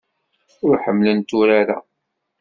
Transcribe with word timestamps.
Ur 0.65 0.75
ḥemmlent 0.83 1.35
urar-a. 1.39 1.79